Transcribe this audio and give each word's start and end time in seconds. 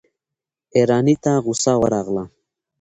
ايراني 0.75 1.15
ته 1.23 1.31
غصه 1.45 1.73
ورغله. 1.81 2.23